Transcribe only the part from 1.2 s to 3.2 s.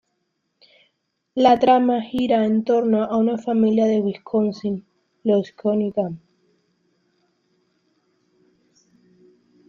La trama gira en torno a